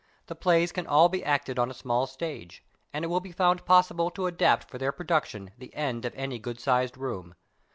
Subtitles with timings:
[0.25, 3.63] The Plays can all be acted on a small stage, and it will be found
[3.65, 7.35] possible to adapt for their production the end of any good sized room.